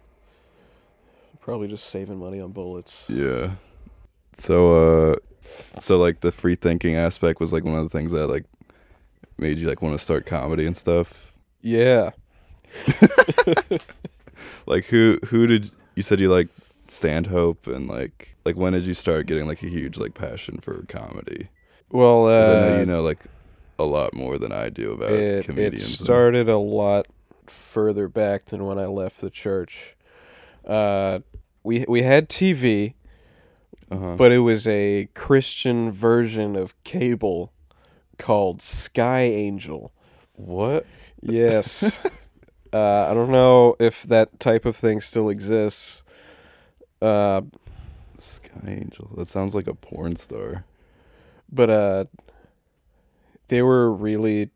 [1.40, 3.08] Probably just saving money on bullets.
[3.10, 3.54] yeah.
[4.34, 5.16] So, uh,
[5.80, 8.46] so like the free thinking aspect was like one of the things that like
[9.38, 11.32] made you like want to start comedy and stuff.
[11.62, 12.12] Yeah.
[14.66, 16.48] Like who who did you said you like
[16.88, 20.84] Stanhope and like like when did you start getting like a huge like passion for
[20.88, 21.50] comedy?
[21.90, 23.20] Well, 'Cause I know uh, you know like
[23.80, 25.84] a lot more than I do about it, it comedians.
[26.00, 27.08] and- started a lot
[27.48, 29.96] further back than when I left the church.
[30.66, 31.20] Uh,
[31.64, 32.94] we we had TV,
[33.92, 34.16] uh-huh.
[34.16, 37.52] but it was a Christian version of cable
[38.18, 39.92] called Sky Angel.
[40.34, 40.86] what?
[41.22, 42.04] Yes.
[42.74, 46.04] uh, I don't know if that type of thing still exists.
[47.02, 47.42] Uh,
[48.18, 49.12] Sky Angel.
[49.18, 50.66] That sounds like a porn star.
[51.52, 52.06] but uh,
[53.50, 54.50] they were really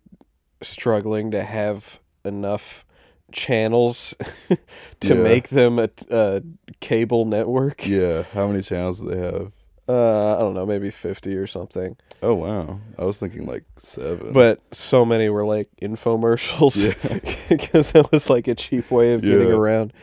[0.62, 2.86] struggling to have enough
[3.32, 4.16] channels
[5.02, 5.22] to Yeah.
[5.22, 6.42] make them a, a
[6.80, 7.86] cable network.
[7.88, 8.24] Yeah.
[8.34, 9.52] How many channels do they have?
[9.88, 11.96] Uh, I don't know, maybe 50 or something.
[12.24, 12.80] Oh wow.
[12.98, 14.34] I was thinking like seven.
[14.34, 17.20] But so many were like infomercials Yeah.
[17.50, 19.56] because that was like a cheap way of getting Yeah.
[19.56, 19.94] around.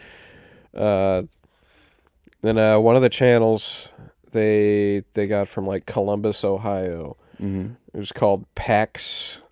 [0.73, 1.23] Uh,
[2.43, 3.89] then uh, one of the channels
[4.31, 7.17] they they got from like Columbus, Ohio.
[7.39, 9.43] hmm It was called PAX.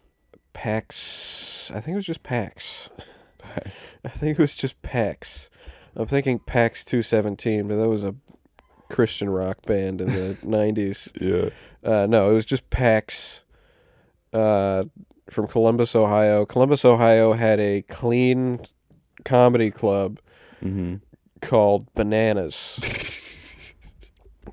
[0.52, 1.70] PAX.
[1.74, 2.88] I think it was just PAX.
[4.04, 5.50] I think it was just PAX.
[5.96, 8.14] I'm thinking PAX 217, but that was a
[8.88, 11.10] Christian rock band in the 90s.
[11.20, 11.50] Yeah.
[11.82, 13.42] Uh, no, it was just PAX
[14.32, 14.84] uh,
[15.30, 16.44] from Columbus, Ohio.
[16.46, 18.60] Columbus, Ohio had a clean
[19.24, 20.18] comedy club
[20.60, 20.96] hmm
[21.40, 22.78] called Bananas.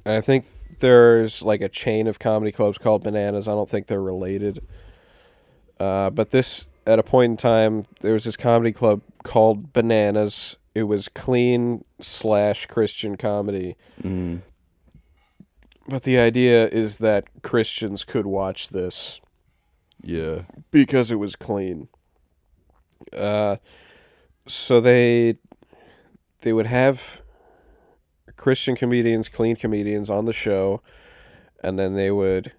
[0.06, 0.46] I think
[0.80, 3.48] there's like a chain of comedy clubs called Bananas.
[3.48, 4.66] I don't think they're related.
[5.80, 10.58] Uh, but this, at a point in time, there was this comedy club called Bananas.
[10.74, 13.76] It was clean slash Christian comedy.
[14.02, 14.38] hmm
[15.88, 19.20] But the idea is that Christians could watch this
[20.02, 20.44] Yeah.
[20.72, 21.88] because it was clean.
[23.14, 23.58] Uh,
[24.48, 25.38] so they
[26.42, 27.22] they would have
[28.38, 30.82] Christian comedians, clean comedians on the show,
[31.64, 32.52] and then they would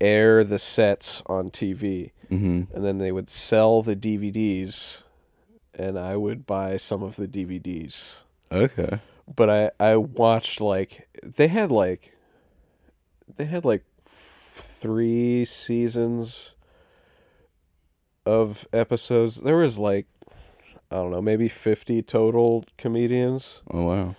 [0.00, 5.02] air the sets on TV, hmm and then they would sell the DVDs,
[5.74, 8.22] and I would buy some of the DVDs.
[8.50, 9.00] Okay.
[9.34, 12.12] But I I watched like they had like
[13.36, 16.54] they had like f- three seasons
[18.24, 19.40] of episodes.
[19.40, 20.06] There was like
[20.90, 23.62] I don't know, maybe 50 total comedians.
[23.70, 24.14] Oh wow.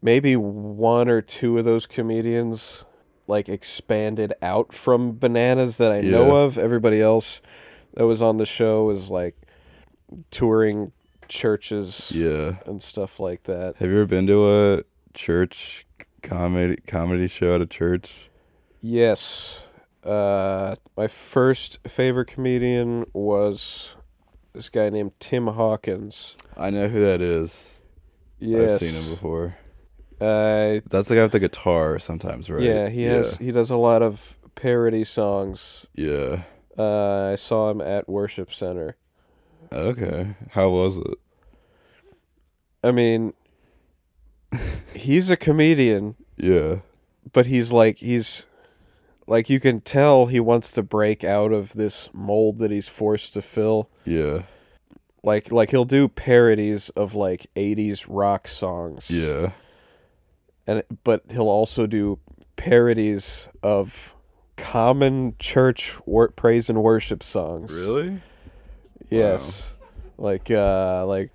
[0.00, 2.84] Maybe one or two of those comedians
[3.28, 6.58] like expanded out from Bananas that I know of.
[6.58, 7.40] Everybody else
[7.94, 9.36] that was on the show was like
[10.30, 10.92] touring
[11.28, 12.56] churches Yeah.
[12.66, 13.76] and stuff like that.
[13.76, 14.82] Have you ever been to a
[15.14, 15.86] church
[16.22, 18.30] comedy comedy show at a church?
[18.80, 19.64] Yes.
[20.02, 23.96] Uh, my first favorite comedian was
[24.54, 26.36] this guy named Tim Hawkins.
[26.56, 27.82] I know who that is.
[28.38, 28.74] Yes.
[28.82, 29.56] I've seen him before.
[30.20, 32.62] Uh, That's the guy with the guitar sometimes, right?
[32.62, 33.36] Yeah, he has.
[33.36, 35.86] He does a lot of parody songs.
[35.94, 36.42] Yeah.
[36.76, 38.96] Uh, I saw him at Worship Center.
[39.72, 40.34] Okay.
[40.50, 41.14] How was it?
[42.82, 43.32] I mean,
[44.94, 46.78] he's a comedian, Yeah.
[47.32, 48.46] but he's like he's
[49.26, 53.34] like you can tell he wants to break out of this mold that he's forced
[53.34, 53.90] to fill.
[54.04, 54.42] Yeah.
[55.22, 59.10] Like like he'll do parodies of like 80s rock songs.
[59.10, 59.50] Yeah.
[60.68, 62.18] And but he'll also do
[62.56, 64.14] parodies of
[64.56, 67.72] common church wor- praise and worship songs.
[67.72, 68.20] Really?
[69.08, 69.78] Yes.
[70.18, 71.30] Like uh like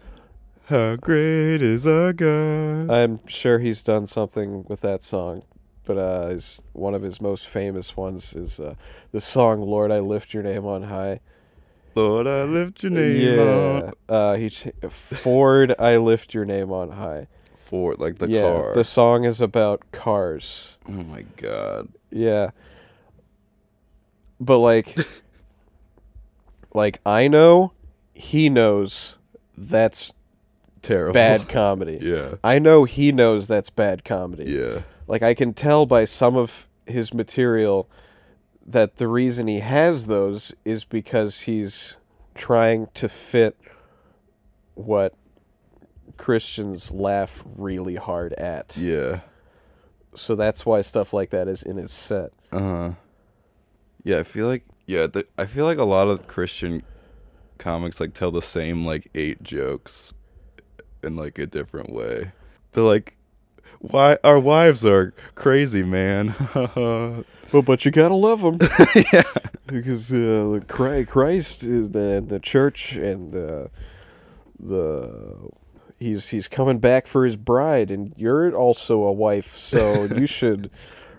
[0.66, 2.92] How great is our God?
[2.92, 5.42] I'm sure he's done something with that song,
[5.84, 8.76] but uh, his, one of his most famous ones is uh,
[9.12, 11.22] the song "Lord, I Lift Your Name on High."
[11.96, 13.98] Lord, I lift your name yeah, up.
[14.10, 17.28] uh, he ch- Ford, I lift your name on high.
[17.74, 18.76] For like the yeah, car.
[18.76, 20.78] the song is about cars.
[20.88, 21.90] oh my god.
[22.12, 22.52] Yeah,
[24.40, 24.96] but like,
[26.76, 27.74] like I know,
[28.14, 29.18] he knows
[29.58, 30.14] that's
[30.84, 31.14] Terrible.
[31.14, 31.98] bad comedy.
[32.00, 32.36] yeah.
[32.44, 34.52] I know he knows that's bad comedy.
[34.52, 34.84] Yeah.
[35.08, 37.90] Like I can tell by some of his material
[38.64, 41.98] that the reason he has those is because he's
[42.36, 43.58] trying to fit
[44.76, 45.16] what
[46.18, 48.78] Christians laugh really hard at.
[48.78, 49.22] Yeah.
[50.16, 52.32] So that's why stuff like that is in his set.
[52.52, 52.92] Uh huh.
[54.04, 56.84] Yeah, I feel like yeah, the, I feel like a lot of Christian
[57.58, 60.14] comics like tell the same like eight jokes
[61.02, 62.32] in like a different way.
[62.74, 63.16] They're like,
[63.80, 66.36] "Why our wives are crazy, man."
[67.54, 68.58] Well, but you gotta love them
[69.14, 69.22] yeah.
[69.68, 73.68] because uh, Christ is the the church and uh,
[74.60, 75.38] the
[76.04, 80.70] he's he's coming back for his bride, and you're also a wife, so you should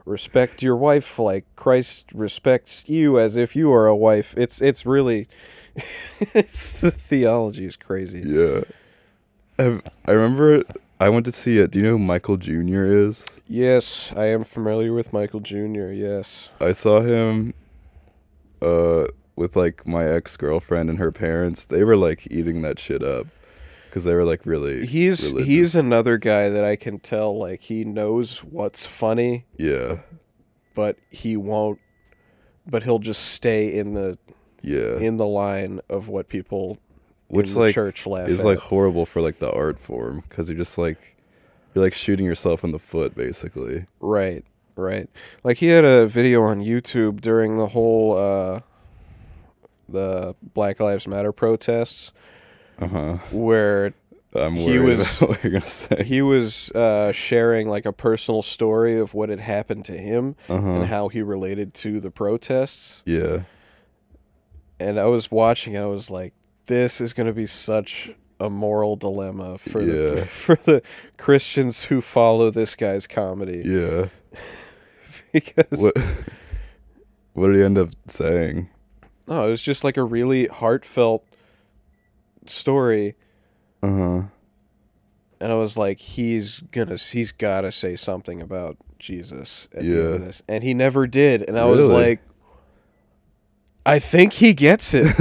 [0.04, 4.34] respect your wife like Christ respects you as if you are a wife.
[4.36, 5.28] It's it's really
[6.32, 8.22] the theology is crazy.
[8.24, 8.60] Yeah.
[9.58, 10.64] I, I remember
[11.00, 11.70] I went to see it.
[11.70, 12.84] Do you know who Michael Jr.
[12.84, 13.40] is?
[13.46, 15.90] Yes, I am familiar with Michael Jr.
[15.90, 16.50] Yes.
[16.60, 17.54] I saw him
[18.62, 21.64] uh with like my ex-girlfriend and her parents.
[21.64, 23.26] They were like eating that shit up
[23.94, 25.48] cuz they were like really He's religious.
[25.48, 29.98] he's another guy that I can tell like he knows what's funny, yeah.
[30.74, 31.78] but he won't
[32.66, 34.18] but he'll just stay in the
[34.62, 34.98] Yeah.
[34.98, 36.78] in the line of what people
[37.28, 38.46] Which like church laugh is at.
[38.46, 40.98] like horrible for like the art form cuz you're just like
[41.74, 43.86] you're like shooting yourself in the foot basically.
[44.00, 44.44] right,
[44.76, 45.08] right.
[45.44, 48.60] Like he had a video on YouTube during the whole uh
[49.88, 52.12] the Black Lives Matter protests
[52.80, 53.16] Uh-huh.
[53.30, 53.94] where
[54.34, 56.02] I'm He was- what you're to say.
[56.04, 60.66] he was uh, sharing like a personal story of what had happened to him Uh-huh.
[60.68, 63.02] and how he related to the protests.
[63.06, 63.42] Yeah.
[64.80, 66.32] And I was watching, and I was like,
[66.66, 68.10] this is going to be such
[68.40, 70.82] a moral dilemma for the for the
[71.16, 74.08] Christians who follow this guy's comedy Yeah.
[75.32, 75.96] because What
[77.34, 78.68] What did he end up saying?
[79.28, 81.24] no, it was just like a really heartfelt
[82.46, 83.14] story
[83.82, 84.22] Uh-huh.
[85.40, 89.96] and I was like, he's gonna, he's gotta say something about Jesus at the end
[89.96, 90.14] Yeah.
[90.14, 92.20] of this, and he never did, and I was like,
[93.86, 95.06] I think he gets it.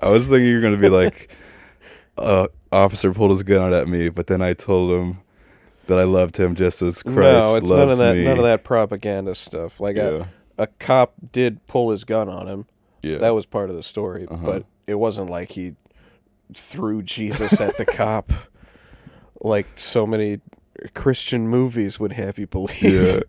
[0.00, 1.30] I was thinking you're gonna be like,
[2.18, 5.18] uh, officer pulled his gun out at me, but then I told him
[5.86, 8.24] that I loved him just as Christ no, it's none of that, me.
[8.24, 9.80] none of that propaganda stuff.
[9.80, 10.26] Like Yeah,
[10.58, 12.66] a, a cop did pull his gun on him.
[13.02, 14.44] yeah, That was part of the story, Uh-huh.
[14.46, 15.74] but it wasn't like he
[16.54, 18.32] threw Jesus at the cop,
[19.40, 20.40] like so many
[20.94, 22.82] Christian movies would have you believe.
[22.82, 23.20] yeah.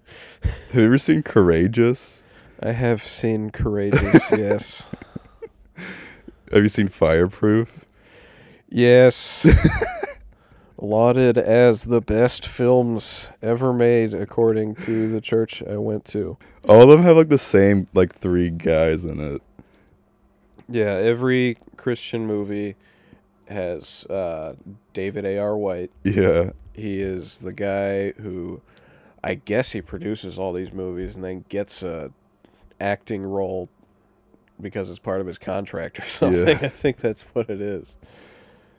[0.43, 2.23] Have you ever seen Courageous?
[2.61, 4.87] I have seen Courageous, yes.
[6.51, 7.85] Have you seen Fireproof?
[8.69, 9.45] Yes.
[10.77, 16.37] Lauded as the best films ever made, according to the church I went to.
[16.67, 19.41] All of them have like the same like three guys in it.
[20.69, 22.75] Yeah, every Christian movie
[23.47, 24.55] has uh,
[24.93, 25.55] David A.R.
[25.55, 25.91] White.
[26.03, 28.61] Yeah, He is the guy who,
[29.23, 32.11] I guess, he produces all these movies and then gets a
[32.81, 33.69] acting role
[34.59, 36.47] because it's part of his contract or something.
[36.47, 36.59] Yeah.
[36.61, 37.97] I think that's what it is.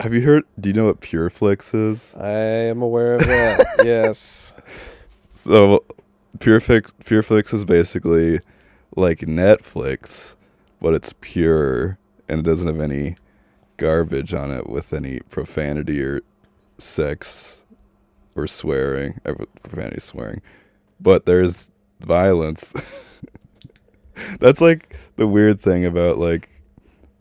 [0.00, 0.44] Have you heard?
[0.60, 2.14] Do you know what PureFlix is?
[2.16, 3.64] I am aware of that.
[3.84, 4.52] yes.
[5.06, 5.84] So,
[6.38, 8.40] PureFlix PureFlix is basically
[8.94, 10.35] like Netflix,
[10.86, 13.16] but it's pure and it doesn't have any
[13.76, 16.20] garbage on it with any profanity or
[16.78, 17.64] sex
[18.36, 19.20] or swearing.
[19.64, 20.42] Profanity, swearing,
[21.00, 22.72] but there's violence.
[24.38, 26.50] That's like the weird thing about like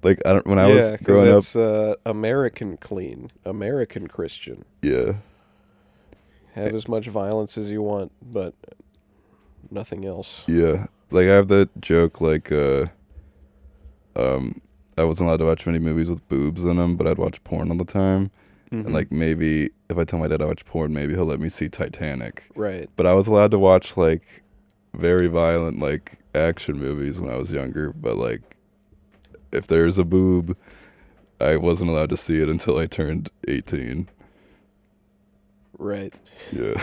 [0.03, 1.43] like I don't when I was growing up.
[1.55, 4.63] uh, American clean, American Christian.
[4.83, 5.13] Yeah.
[6.53, 8.53] Have as much violence as you want, but
[9.71, 10.43] nothing else.
[10.45, 10.85] Yeah.
[11.09, 12.85] Like I have that joke like uh
[14.15, 14.61] um
[14.97, 17.69] I wasn't allowed to watch many movies with boobs in them, but I'd watch porn
[17.69, 18.31] all the time.
[18.71, 18.85] Mhm.
[18.85, 21.49] And like maybe if I tell my dad I watch porn, maybe he'll let me
[21.49, 22.43] see Titanic.
[22.55, 22.89] right.
[22.95, 24.41] But I was allowed to watch like
[24.93, 28.41] very violent like action movies when I was younger, but like
[29.51, 30.55] if there's a boob,
[31.39, 34.07] I wasn't allowed to see it until I turned 18.
[35.77, 36.13] Right.
[36.51, 36.81] Yeah.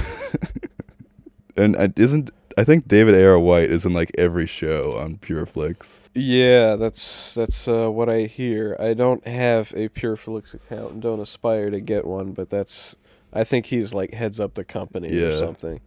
[1.57, 3.39] and I, isn't I think David A.R.
[3.39, 6.01] White is in like every show on PureFlix.
[6.15, 8.77] Yeah, that's that's uh, what I hear.
[8.79, 12.97] I don't have a PureFlix account and don't aspire to get one, but that's
[13.33, 15.81] I think he's like heads up the company or something.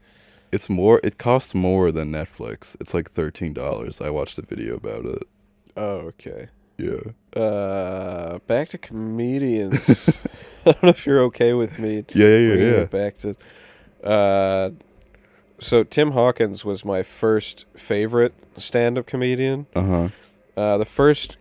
[0.52, 2.76] It's more it costs more than Netflix.
[2.80, 4.02] It's like $13.
[4.02, 5.24] I watched a video about it.
[5.76, 6.48] Oh, okay.
[6.78, 7.40] Yeah.
[7.40, 10.26] Uh, back to comedians.
[10.66, 12.86] I don't know if you're okay with me Yeah, yeah, yeah, yeah.
[12.86, 13.36] back to.
[14.04, 14.72] Uh,
[15.60, 19.68] so Tim Hawkins was my first favorite stand-up comedian.
[19.76, 20.10] Uh-huh.
[20.56, 21.38] Uh, the first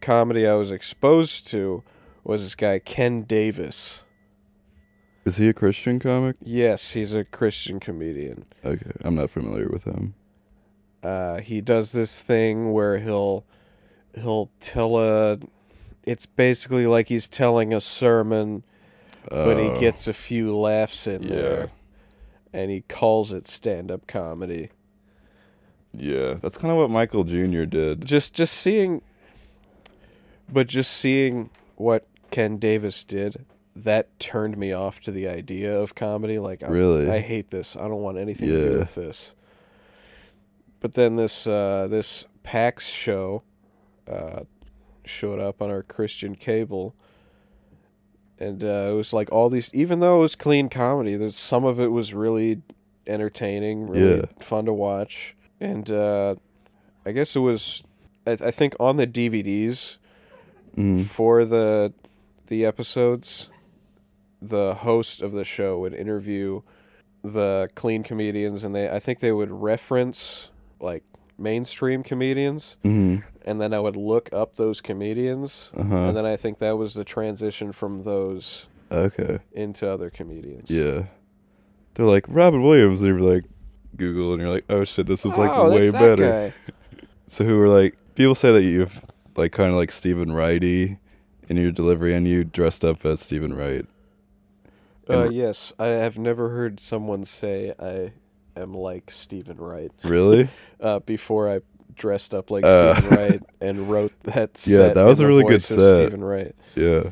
[0.00, 1.82] comedy I was exposed to
[2.24, 4.04] was this guy Ken Davis.
[5.24, 6.36] Is he a Christian comic?
[6.42, 8.44] Yes, he's a Christian comedian.
[8.64, 10.14] Okay, I'm not familiar with him.
[11.02, 13.44] Uh, he does this thing where he'll
[14.14, 15.38] he'll tell a.
[16.04, 18.62] It's basically like he's telling a sermon,
[19.28, 21.28] but he Oh, gets a few laughs in Yeah.
[21.28, 21.70] there,
[22.56, 24.70] and he calls it stand-up comedy.
[25.92, 27.64] Yeah, that's kind of what Michael Jr.
[27.64, 28.04] did.
[28.04, 29.02] Just just seeing,
[30.50, 33.44] but just seeing what Ken Davis did,
[33.74, 36.38] that turned me off to the idea of comedy.
[36.38, 37.10] Like, I'm, Really?
[37.10, 37.76] I hate this.
[37.76, 39.34] I don't want anything to do with this.
[40.80, 43.42] But then this uh, this PAX show
[44.10, 44.44] uh,
[45.04, 46.94] showed up on our Christian cable,
[48.38, 49.70] and uh, it was like all these.
[49.74, 52.62] Even though it was clean comedy, there's some of it was really
[53.06, 54.24] entertaining, really Yeah.
[54.40, 56.34] fun to watch, and uh,
[57.04, 57.82] I guess it was.
[58.26, 59.98] I, I think on the DVDs
[60.76, 61.06] Mm.
[61.06, 61.92] for the
[62.48, 63.48] the episodes,
[64.42, 66.60] the host of the show would interview
[67.24, 71.02] the clean comedians, and they I think they would reference like
[71.38, 73.16] mainstream comedians, hmm
[73.48, 75.96] and then I would look up those comedians, Uh-huh.
[76.08, 79.38] and then I think that was the transition from those Okay.
[79.52, 80.68] into other comedians.
[80.68, 81.04] Yeah.
[81.94, 83.00] They're like Robin Williams.
[83.02, 83.44] And you're like
[83.96, 86.52] Google, and you're like, oh shit, this is like oh, way better.
[87.28, 89.04] So who are like people say that you've
[89.36, 90.98] like kind of like Stephen Wrighty
[91.48, 93.86] in your delivery, and you dressed up as Stephen Wright.
[95.08, 98.12] Uh, yes, I have never heard someone say I
[98.56, 99.90] am like Stephen Wright.
[100.04, 100.48] Really?
[100.80, 101.60] uh, before I
[101.94, 104.62] dressed up like Uh, Stephen Wright and wrote that.
[104.66, 105.96] Yeah, that was a really good set.
[105.96, 106.54] Stephen Wright.
[106.74, 107.10] yeah.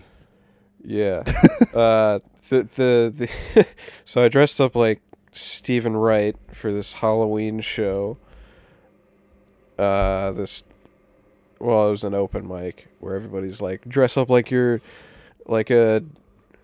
[0.87, 1.23] Yeah.
[1.75, 2.19] uh,
[2.51, 3.67] the the the.
[4.05, 5.01] so I dressed up like
[5.33, 8.19] Stephen Wright for this Halloween show.
[9.79, 10.63] Uh, this.
[11.59, 14.83] Well, it was an open mic where everybody's like, dress up like you're,
[15.47, 16.05] like a,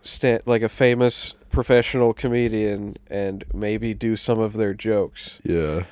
[0.03, 5.85] sta- like a famous professional comedian, and maybe do some of their jokes Yeah.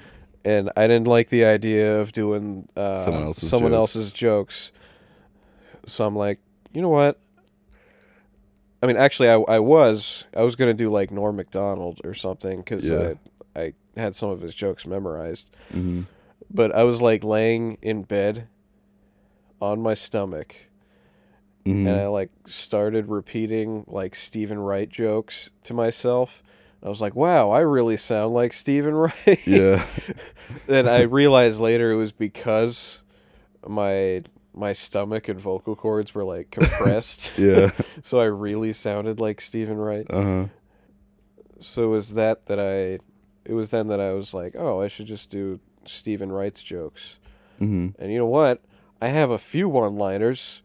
[0.45, 3.97] and I didn't like the idea of doing uh, Someone else's someone jokes.
[3.97, 4.73] else's jokes.
[5.87, 6.39] So I'm like,
[6.73, 7.19] you know what?
[8.83, 12.59] I mean, actually, I, I was I was gonna do like Norm Macdonald or something
[12.59, 13.15] because Yeah.
[13.57, 16.03] I I had some of his jokes memorized, hmm
[16.51, 18.47] but I was like laying in bed
[19.61, 20.55] on my stomach
[21.69, 26.43] hmm and I like started repeating like Stephen Wright jokes to myself.
[26.83, 29.85] I was like, "Wow, I really sound like Stephen Wright." yeah.
[30.67, 33.03] then I realized later it was because
[33.67, 34.23] my
[34.55, 37.39] my stomach and vocal cords were like compressed.
[37.39, 37.71] Yeah.
[38.03, 40.07] so I really sounded like Stephen Wright.
[40.11, 40.47] Uh huh.
[41.61, 42.99] So it was that that I
[43.45, 47.19] it was then that I was like, "Oh, I should just do Stephen Wright's jokes."
[47.59, 48.63] hmm And you know what?
[49.01, 50.63] I have a few one-liners.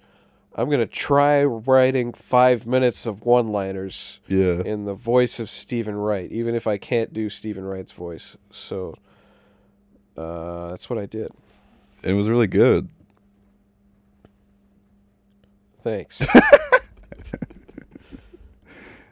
[0.55, 4.61] I'm going to try writing 5 minutes of one-liners Yeah.
[4.63, 8.37] in the voice of Stephen Wright, even if I can't do Stephen Wright's voice.
[8.51, 8.95] So
[10.17, 11.31] uh, that's what I did.
[12.03, 12.89] It was really good.
[15.81, 16.25] Thanks.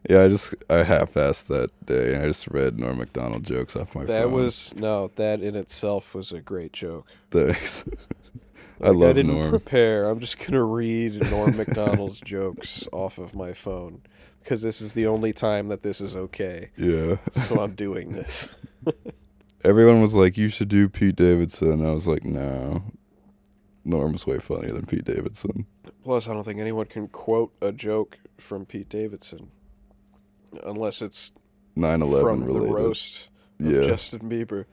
[0.10, 4.04] Yeah, I just I half-assed that day, I just read Norm Macdonald jokes off my
[4.06, 4.32] that phone.
[4.32, 7.06] That was no, that in itself was a great joke.
[7.30, 7.86] thanks.
[8.82, 9.50] I Like, I love didn't Norm.
[9.50, 10.10] prepare.
[10.10, 14.02] I'm just gonna read Norm Macdonald's jokes off of my phone
[14.44, 16.70] because this is the only time that this is okay.
[16.78, 17.18] yeah.
[17.48, 18.56] So I'm doing this.
[19.64, 22.84] everyone was like, "You should do Pete Davidson." I was like, "No,
[23.86, 25.66] Norm's way funnier than Pete Davidson."
[26.04, 29.52] Plus, I don't think anyone can quote a joke from Pete Davidson
[30.64, 31.32] unless it's
[31.78, 32.70] 9/11 from related.
[32.70, 33.28] the roast
[33.60, 34.66] of yeah, Justin Bieber.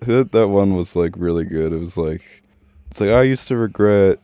[0.00, 1.72] that that one was like really good.
[1.74, 2.42] It was like,
[2.88, 4.18] it's like I used to regret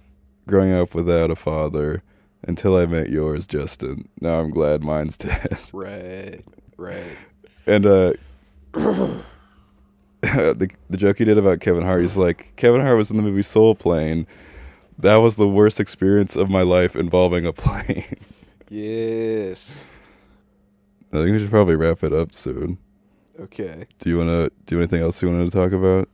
[0.47, 2.03] growing up without a father
[2.47, 4.09] until I met yours, Justin.
[4.21, 5.59] Now I'm glad mine's dead.
[5.73, 6.41] Right,
[6.77, 7.17] right.
[7.67, 8.13] And uh
[10.23, 13.23] the the joke he did about Kevin Hart, he's like, Kevin Hart was in the
[13.23, 14.27] movie Soul Plane.
[14.99, 18.17] That was the worst experience of my life involving a plane.
[18.69, 19.87] Yes.
[21.13, 22.79] I think we should probably wrap it up soon.
[23.41, 23.85] Okay.
[23.99, 26.09] Do you wanna do anything else you wanted to talk about?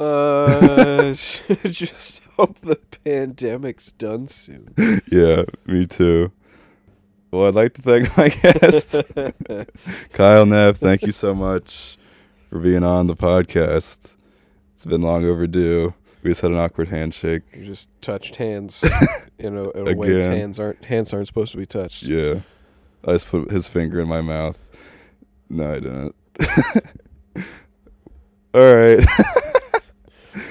[0.00, 1.14] Uh,
[1.64, 4.74] just hope the pandemic's done soon.
[5.10, 6.30] yeah, me too.
[7.30, 8.96] Well, I'd like to thank my guest,
[10.12, 10.76] Kyle Neff.
[10.76, 11.98] Thank you so much
[12.48, 14.14] for being on the podcast.
[14.74, 15.92] It's been long overdue.
[16.22, 17.42] We just had an awkward handshake.
[17.54, 18.82] We just touched hands
[19.38, 22.02] in a, in a way hands aren't hands aren't supposed to be touched.
[22.04, 22.40] Yeah.
[23.06, 24.70] I just put his finger in my mouth.
[25.50, 26.14] No, I didn't.
[28.54, 29.34] All right.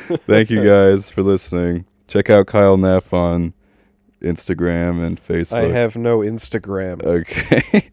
[0.07, 1.85] Thank you guys for listening.
[2.07, 3.53] Check out Kyle Neff on
[4.21, 5.57] Instagram and Facebook.
[5.57, 7.03] I have no Instagram.
[7.03, 7.89] Okay.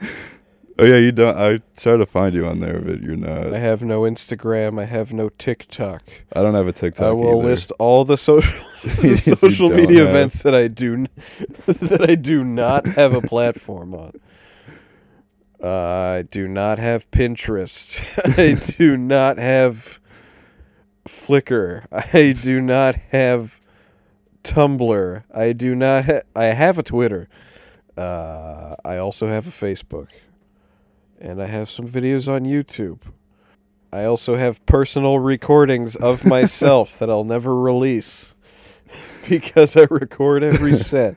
[0.78, 1.36] oh yeah, you don't.
[1.36, 3.54] I try to find you on there, but you're not.
[3.54, 4.80] I have no Instagram.
[4.80, 6.02] I have no TikTok.
[6.34, 7.06] I don't have a TikTok.
[7.06, 7.48] I will either.
[7.48, 10.08] list all the social the social media have.
[10.08, 11.08] events that I do n-
[11.66, 14.20] that I do not have a platform on.
[15.62, 18.02] Uh, I do not have Pinterest.
[18.36, 20.00] I do not have
[21.06, 21.86] Flickr.
[21.92, 23.60] I do not have
[24.44, 25.24] Tumblr.
[25.32, 26.04] I do not.
[26.06, 27.28] Ha- I have a Twitter.
[27.96, 30.08] Uh, I also have a Facebook,
[31.20, 33.00] and I have some videos on YouTube.
[33.92, 38.36] I also have personal recordings of myself that I'll never release
[39.28, 41.16] because I record every set.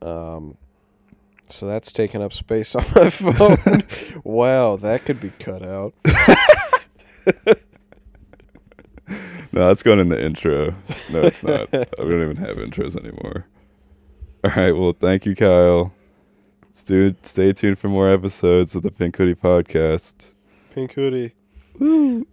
[0.00, 0.56] Um,
[1.48, 3.84] so that's taking up space on my phone.
[4.24, 5.94] wow, that could be cut out.
[9.52, 10.74] No, that's going in the intro.
[11.10, 11.70] No, it's not.
[11.72, 11.78] we
[12.10, 13.46] don't even have intros anymore.
[14.44, 14.72] All right.
[14.72, 15.92] Well, thank you, Kyle.
[16.72, 20.32] Stay, stay tuned for more episodes of the Pink Hoodie Podcast.
[20.70, 21.34] Pink hoodie.
[21.78, 22.26] Woo.